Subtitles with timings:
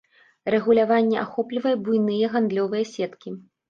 [0.55, 3.29] Рэгуляванне ахоплівае буйныя гандлёвыя сеткі.